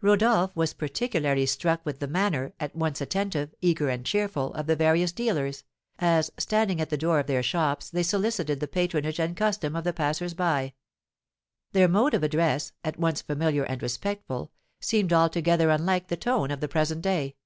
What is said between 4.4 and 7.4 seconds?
of the various dealers, as, standing at the door of their